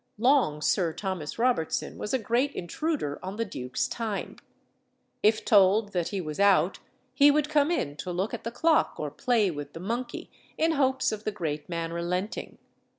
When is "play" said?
9.11-9.51